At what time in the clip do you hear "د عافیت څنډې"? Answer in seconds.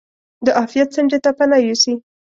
0.45-1.17